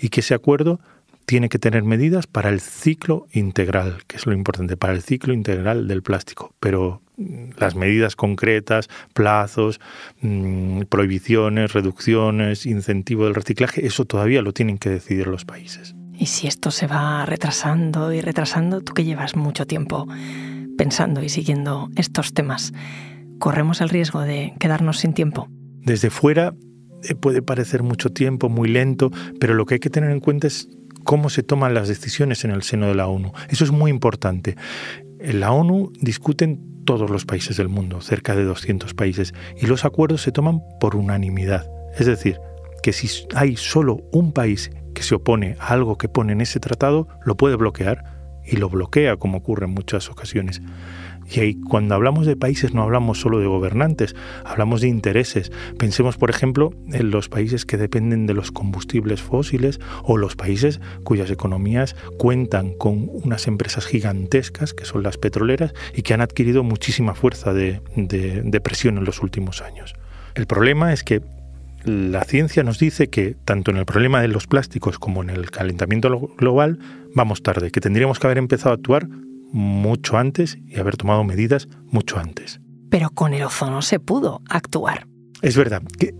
y 0.00 0.10
que 0.10 0.20
ese 0.20 0.34
acuerdo 0.34 0.80
tiene 1.26 1.48
que 1.48 1.58
tener 1.58 1.82
medidas 1.82 2.26
para 2.26 2.50
el 2.50 2.60
ciclo 2.60 3.26
integral, 3.32 3.98
que 4.06 4.16
es 4.16 4.26
lo 4.26 4.32
importante, 4.32 4.76
para 4.76 4.92
el 4.92 5.02
ciclo 5.02 5.32
integral 5.32 5.88
del 5.88 6.02
plástico. 6.02 6.54
Pero 6.60 7.02
mm, 7.16 7.50
las 7.56 7.74
medidas 7.74 8.14
concretas, 8.14 8.88
plazos, 9.12 9.80
mm, 10.20 10.82
prohibiciones, 10.82 11.72
reducciones, 11.72 12.66
incentivo 12.66 13.24
del 13.24 13.34
reciclaje, 13.34 13.86
eso 13.86 14.04
todavía 14.04 14.42
lo 14.42 14.52
tienen 14.52 14.78
que 14.78 14.90
decidir 14.90 15.26
los 15.26 15.44
países. 15.44 15.94
Y 16.16 16.26
si 16.26 16.46
esto 16.46 16.70
se 16.70 16.86
va 16.86 17.26
retrasando 17.26 18.12
y 18.12 18.20
retrasando, 18.20 18.82
tú 18.82 18.92
que 18.94 19.02
llevas 19.02 19.34
mucho 19.34 19.66
tiempo 19.66 20.06
pensando 20.76 21.22
y 21.22 21.28
siguiendo 21.28 21.88
estos 21.96 22.34
temas, 22.34 22.72
¿corremos 23.38 23.80
el 23.80 23.88
riesgo 23.88 24.20
de 24.20 24.54
quedarnos 24.58 24.98
sin 24.98 25.12
tiempo? 25.12 25.48
Desde 25.80 26.10
fuera 26.10 26.54
eh, 27.02 27.14
puede 27.14 27.42
parecer 27.42 27.82
mucho 27.82 28.10
tiempo, 28.10 28.48
muy 28.48 28.68
lento, 28.68 29.10
pero 29.40 29.54
lo 29.54 29.66
que 29.66 29.74
hay 29.74 29.80
que 29.80 29.90
tener 29.90 30.10
en 30.10 30.20
cuenta 30.20 30.46
es 30.46 30.68
cómo 31.04 31.28
se 31.30 31.42
toman 31.42 31.74
las 31.74 31.88
decisiones 31.88 32.44
en 32.44 32.50
el 32.50 32.62
seno 32.62 32.86
de 32.86 32.94
la 32.94 33.06
ONU. 33.06 33.32
Eso 33.48 33.64
es 33.64 33.70
muy 33.70 33.90
importante. 33.90 34.56
En 35.20 35.40
la 35.40 35.52
ONU 35.52 35.92
discuten 36.00 36.84
todos 36.84 37.10
los 37.10 37.24
países 37.24 37.56
del 37.56 37.68
mundo, 37.68 38.00
cerca 38.00 38.34
de 38.34 38.44
200 38.44 38.94
países, 38.94 39.34
y 39.60 39.66
los 39.66 39.84
acuerdos 39.84 40.22
se 40.22 40.32
toman 40.32 40.60
por 40.80 40.96
unanimidad. 40.96 41.66
Es 41.98 42.06
decir, 42.06 42.38
que 42.82 42.92
si 42.92 43.08
hay 43.34 43.56
solo 43.56 44.02
un 44.12 44.32
país 44.32 44.70
que 44.94 45.02
se 45.02 45.14
opone 45.14 45.56
a 45.58 45.68
algo 45.68 45.96
que 45.96 46.08
pone 46.08 46.32
en 46.32 46.40
ese 46.40 46.60
tratado, 46.60 47.08
lo 47.24 47.36
puede 47.36 47.56
bloquear 47.56 48.13
y 48.46 48.56
lo 48.56 48.68
bloquea 48.68 49.16
como 49.16 49.38
ocurre 49.38 49.66
en 49.66 49.72
muchas 49.72 50.10
ocasiones. 50.10 50.62
Y 51.30 51.40
ahí, 51.40 51.54
cuando 51.54 51.94
hablamos 51.94 52.26
de 52.26 52.36
países 52.36 52.74
no 52.74 52.82
hablamos 52.82 53.20
solo 53.20 53.40
de 53.40 53.46
gobernantes, 53.46 54.14
hablamos 54.44 54.82
de 54.82 54.88
intereses. 54.88 55.50
Pensemos, 55.78 56.16
por 56.16 56.30
ejemplo, 56.30 56.74
en 56.92 57.10
los 57.10 57.28
países 57.28 57.64
que 57.64 57.76
dependen 57.76 58.26
de 58.26 58.34
los 58.34 58.52
combustibles 58.52 59.22
fósiles 59.22 59.80
o 60.02 60.16
los 60.18 60.36
países 60.36 60.80
cuyas 61.02 61.30
economías 61.30 61.96
cuentan 62.18 62.74
con 62.74 63.08
unas 63.10 63.46
empresas 63.46 63.86
gigantescas, 63.86 64.74
que 64.74 64.84
son 64.84 65.02
las 65.02 65.16
petroleras, 65.16 65.72
y 65.94 66.02
que 66.02 66.14
han 66.14 66.20
adquirido 66.20 66.62
muchísima 66.62 67.14
fuerza 67.14 67.54
de, 67.54 67.80
de 67.96 68.60
presión 68.60 68.98
en 68.98 69.04
los 69.04 69.22
últimos 69.22 69.62
años. 69.62 69.94
El 70.34 70.46
problema 70.46 70.92
es 70.92 71.04
que 71.04 71.22
la 71.84 72.24
ciencia 72.24 72.62
nos 72.62 72.78
dice 72.78 73.08
que 73.08 73.36
tanto 73.44 73.70
en 73.70 73.76
el 73.76 73.84
problema 73.84 74.20
de 74.20 74.28
los 74.28 74.46
plásticos 74.46 74.98
como 74.98 75.22
en 75.22 75.30
el 75.30 75.50
calentamiento 75.50 76.32
global 76.36 76.78
vamos 77.14 77.42
tarde, 77.42 77.70
que 77.70 77.80
tendríamos 77.80 78.18
que 78.18 78.26
haber 78.26 78.38
empezado 78.38 78.70
a 78.70 78.74
actuar 78.74 79.08
mucho 79.52 80.18
antes 80.18 80.58
y 80.66 80.80
haber 80.80 80.96
tomado 80.96 81.22
medidas 81.24 81.68
mucho 81.86 82.18
antes. 82.18 82.60
Pero 82.90 83.10
con 83.10 83.34
el 83.34 83.42
ozono 83.42 83.82
se 83.82 84.00
pudo 84.00 84.42
actuar. 84.48 85.06
Es 85.42 85.56
verdad 85.56 85.82
que 85.98 86.14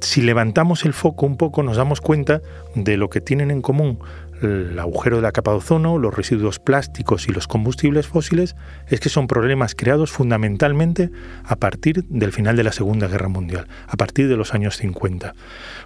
si 0.00 0.22
levantamos 0.22 0.84
el 0.84 0.92
foco 0.92 1.26
un 1.26 1.36
poco 1.36 1.62
nos 1.62 1.76
damos 1.76 2.00
cuenta 2.00 2.42
de 2.74 2.96
lo 2.96 3.08
que 3.08 3.20
tienen 3.20 3.50
en 3.50 3.62
común 3.62 3.98
el 4.42 4.78
agujero 4.78 5.16
de 5.16 5.22
la 5.22 5.32
capa 5.32 5.52
de 5.52 5.58
ozono, 5.58 5.98
los 5.98 6.14
residuos 6.14 6.58
plásticos 6.58 7.28
y 7.28 7.32
los 7.32 7.46
combustibles 7.46 8.06
fósiles, 8.06 8.56
es 8.88 9.00
que 9.00 9.08
son 9.08 9.26
problemas 9.26 9.74
creados 9.74 10.10
fundamentalmente 10.10 11.10
a 11.44 11.56
partir 11.56 12.04
del 12.04 12.32
final 12.32 12.56
de 12.56 12.64
la 12.64 12.72
Segunda 12.72 13.08
Guerra 13.08 13.28
Mundial, 13.28 13.68
a 13.86 13.96
partir 13.96 14.28
de 14.28 14.36
los 14.36 14.54
años 14.54 14.76
50. 14.76 15.34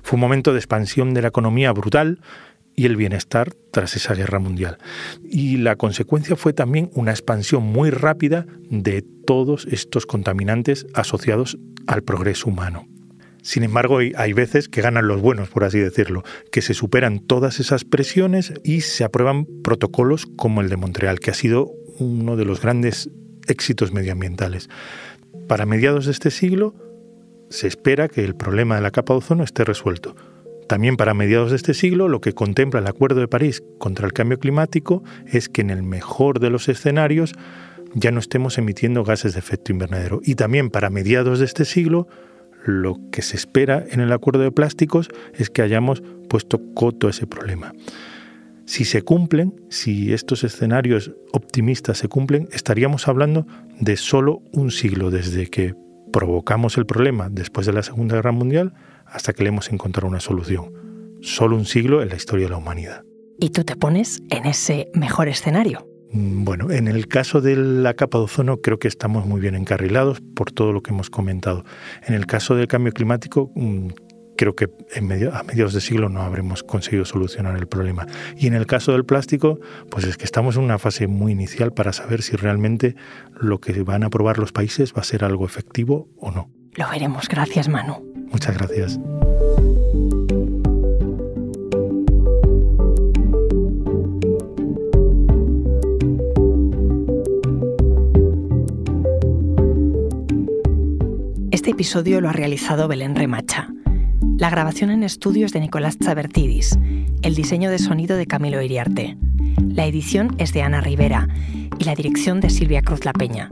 Fue 0.02 0.16
un 0.16 0.20
momento 0.20 0.52
de 0.52 0.58
expansión 0.58 1.14
de 1.14 1.22
la 1.22 1.28
economía 1.28 1.72
brutal 1.72 2.20
y 2.76 2.86
el 2.86 2.96
bienestar 2.96 3.52
tras 3.72 3.96
esa 3.96 4.14
guerra 4.14 4.38
mundial. 4.38 4.78
Y 5.22 5.58
la 5.58 5.76
consecuencia 5.76 6.36
fue 6.36 6.52
también 6.52 6.90
una 6.94 7.10
expansión 7.10 7.62
muy 7.62 7.90
rápida 7.90 8.46
de 8.70 9.02
todos 9.26 9.66
estos 9.70 10.06
contaminantes 10.06 10.86
asociados 10.94 11.58
al 11.86 12.02
progreso 12.02 12.48
humano. 12.48 12.86
Sin 13.42 13.62
embargo, 13.62 13.98
hay 13.98 14.32
veces 14.32 14.68
que 14.68 14.82
ganan 14.82 15.08
los 15.08 15.20
buenos, 15.20 15.48
por 15.48 15.64
así 15.64 15.78
decirlo, 15.78 16.22
que 16.52 16.62
se 16.62 16.74
superan 16.74 17.20
todas 17.20 17.60
esas 17.60 17.84
presiones 17.84 18.52
y 18.64 18.82
se 18.82 19.04
aprueban 19.04 19.46
protocolos 19.62 20.26
como 20.36 20.60
el 20.60 20.68
de 20.68 20.76
Montreal, 20.76 21.20
que 21.20 21.30
ha 21.30 21.34
sido 21.34 21.72
uno 21.98 22.36
de 22.36 22.44
los 22.44 22.60
grandes 22.60 23.10
éxitos 23.46 23.92
medioambientales. 23.92 24.68
Para 25.48 25.66
mediados 25.66 26.06
de 26.06 26.12
este 26.12 26.30
siglo 26.30 26.74
se 27.48 27.66
espera 27.66 28.08
que 28.08 28.24
el 28.24 28.36
problema 28.36 28.76
de 28.76 28.82
la 28.82 28.92
capa 28.92 29.14
de 29.14 29.18
ozono 29.18 29.44
esté 29.44 29.64
resuelto. 29.64 30.14
También 30.68 30.96
para 30.96 31.14
mediados 31.14 31.50
de 31.50 31.56
este 31.56 31.74
siglo 31.74 32.06
lo 32.08 32.20
que 32.20 32.32
contempla 32.32 32.78
el 32.78 32.86
Acuerdo 32.86 33.20
de 33.20 33.26
París 33.26 33.62
contra 33.78 34.06
el 34.06 34.12
cambio 34.12 34.38
climático 34.38 35.02
es 35.26 35.48
que 35.48 35.62
en 35.62 35.70
el 35.70 35.82
mejor 35.82 36.38
de 36.38 36.50
los 36.50 36.68
escenarios 36.68 37.32
ya 37.94 38.12
no 38.12 38.20
estemos 38.20 38.56
emitiendo 38.58 39.02
gases 39.02 39.32
de 39.32 39.40
efecto 39.40 39.72
invernadero. 39.72 40.20
Y 40.22 40.36
también 40.36 40.70
para 40.70 40.90
mediados 40.90 41.40
de 41.40 41.46
este 41.46 41.64
siglo 41.64 42.06
lo 42.64 42.98
que 43.10 43.22
se 43.22 43.36
espera 43.36 43.84
en 43.90 44.00
el 44.00 44.12
acuerdo 44.12 44.42
de 44.42 44.52
plásticos 44.52 45.08
es 45.34 45.50
que 45.50 45.62
hayamos 45.62 46.02
puesto 46.28 46.60
coto 46.74 47.06
a 47.06 47.10
ese 47.10 47.26
problema. 47.26 47.72
Si 48.66 48.84
se 48.84 49.02
cumplen, 49.02 49.60
si 49.68 50.12
estos 50.12 50.44
escenarios 50.44 51.12
optimistas 51.32 51.98
se 51.98 52.08
cumplen, 52.08 52.48
estaríamos 52.52 53.08
hablando 53.08 53.46
de 53.80 53.96
solo 53.96 54.42
un 54.52 54.70
siglo 54.70 55.10
desde 55.10 55.48
que 55.48 55.74
provocamos 56.12 56.76
el 56.78 56.86
problema 56.86 57.28
después 57.30 57.66
de 57.66 57.72
la 57.72 57.82
Segunda 57.82 58.16
Guerra 58.16 58.32
Mundial 58.32 58.74
hasta 59.06 59.32
que 59.32 59.42
le 59.42 59.48
hemos 59.48 59.72
encontrado 59.72 60.06
una 60.06 60.20
solución. 60.20 60.72
Solo 61.20 61.56
un 61.56 61.66
siglo 61.66 62.02
en 62.02 62.10
la 62.10 62.16
historia 62.16 62.46
de 62.46 62.50
la 62.50 62.58
humanidad. 62.58 63.02
¿Y 63.40 63.50
tú 63.50 63.64
te 63.64 63.74
pones 63.74 64.22
en 64.30 64.46
ese 64.46 64.88
mejor 64.94 65.28
escenario? 65.28 65.89
Mm, 66.12 66.44
bueno, 66.44 66.70
en 66.70 66.88
el 66.88 67.06
caso 67.08 67.40
de 67.40 67.56
la 67.56 67.94
capa 67.94 68.18
de 68.18 68.24
ozono 68.24 68.60
creo 68.60 68.78
que 68.78 68.88
estamos 68.88 69.26
muy 69.26 69.40
bien 69.40 69.54
encarrilados 69.54 70.20
por 70.34 70.50
todo 70.50 70.72
lo 70.72 70.82
que 70.82 70.90
hemos 70.90 71.10
comentado. 71.10 71.64
En 72.06 72.14
el 72.14 72.26
caso 72.26 72.54
del 72.54 72.66
cambio 72.66 72.92
climático 72.92 73.52
mm, 73.54 73.88
creo 74.36 74.56
que 74.56 74.70
a 74.94 75.42
mediados 75.42 75.74
de 75.74 75.80
siglo 75.80 76.08
no 76.08 76.22
habremos 76.22 76.62
conseguido 76.62 77.04
solucionar 77.04 77.56
el 77.58 77.68
problema. 77.68 78.06
Y 78.36 78.46
en 78.46 78.54
el 78.54 78.66
caso 78.66 78.92
del 78.92 79.04
plástico, 79.04 79.60
pues 79.90 80.06
es 80.06 80.16
que 80.16 80.24
estamos 80.24 80.56
en 80.56 80.62
una 80.62 80.78
fase 80.78 81.06
muy 81.06 81.32
inicial 81.32 81.74
para 81.74 81.92
saber 81.92 82.22
si 82.22 82.36
realmente 82.36 82.96
lo 83.38 83.60
que 83.60 83.82
van 83.82 84.02
a 84.02 84.06
aprobar 84.06 84.38
los 84.38 84.52
países 84.52 84.94
va 84.94 85.02
a 85.02 85.04
ser 85.04 85.24
algo 85.24 85.44
efectivo 85.44 86.08
o 86.16 86.30
no. 86.30 86.50
Lo 86.72 86.88
veremos. 86.88 87.28
Gracias, 87.28 87.68
Manu. 87.68 88.02
Muchas 88.32 88.56
gracias. 88.56 88.98
Este 101.70 101.82
episodio 101.82 102.20
lo 102.20 102.28
ha 102.28 102.32
realizado 102.32 102.88
Belén 102.88 103.14
Remacha. 103.14 103.68
La 104.38 104.50
grabación 104.50 104.90
en 104.90 105.04
estudio 105.04 105.46
es 105.46 105.52
de 105.52 105.60
Nicolás 105.60 106.00
Chabertidis, 106.00 106.76
el 107.22 107.36
diseño 107.36 107.70
de 107.70 107.78
sonido 107.78 108.16
de 108.16 108.26
Camilo 108.26 108.60
Iriarte. 108.60 109.16
La 109.68 109.86
edición 109.86 110.34
es 110.38 110.52
de 110.52 110.62
Ana 110.62 110.80
Rivera 110.80 111.28
y 111.78 111.84
la 111.84 111.94
dirección 111.94 112.40
de 112.40 112.50
Silvia 112.50 112.82
Cruz 112.82 113.04
La 113.04 113.12
Peña. 113.12 113.50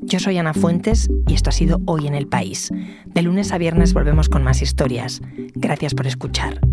Yo 0.00 0.18
soy 0.18 0.38
Ana 0.38 0.54
Fuentes 0.54 1.10
y 1.26 1.34
esto 1.34 1.50
ha 1.50 1.52
sido 1.52 1.82
Hoy 1.84 2.06
en 2.06 2.14
el 2.14 2.26
País. 2.26 2.70
De 3.04 3.20
lunes 3.20 3.52
a 3.52 3.58
viernes 3.58 3.92
volvemos 3.92 4.30
con 4.30 4.42
más 4.42 4.62
historias. 4.62 5.20
Gracias 5.54 5.92
por 5.92 6.06
escuchar. 6.06 6.67